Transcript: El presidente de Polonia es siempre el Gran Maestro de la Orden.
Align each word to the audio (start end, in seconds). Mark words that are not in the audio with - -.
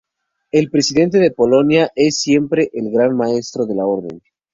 El 0.49 0.71
presidente 0.71 1.19
de 1.19 1.29
Polonia 1.29 1.91
es 1.95 2.19
siempre 2.19 2.71
el 2.73 2.89
Gran 2.89 3.15
Maestro 3.15 3.67
de 3.67 3.75
la 3.75 3.85
Orden. 3.85 4.19